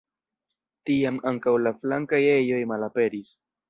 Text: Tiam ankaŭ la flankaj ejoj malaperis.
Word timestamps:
Tiam 0.91 1.21
ankaŭ 1.33 1.55
la 1.69 1.77
flankaj 1.85 2.25
ejoj 2.35 2.67
malaperis. 2.75 3.37